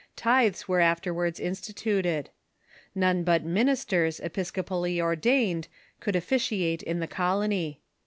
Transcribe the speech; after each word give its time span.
Tithes 0.15 0.67
were 0.67 0.79
afterwards 0.79 1.39
instituted. 1.39 2.31
None 2.95 3.23
but 3.23 3.43
ministers 3.43 4.19
episcopally 4.21 4.99
ordained 4.99 5.67
could 5.99 6.15
officiate 6.15 6.81
in 6.81 6.99
the 6.99 7.05
colony. 7.07 7.81